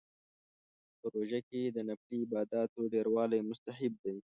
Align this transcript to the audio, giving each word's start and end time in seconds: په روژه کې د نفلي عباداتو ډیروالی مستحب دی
په 0.99 1.05
روژه 1.13 1.39
کې 1.49 1.61
د 1.65 1.77
نفلي 1.89 2.17
عباداتو 2.25 2.79
ډیروالی 2.93 3.39
مستحب 3.49 3.93
دی 4.03 4.17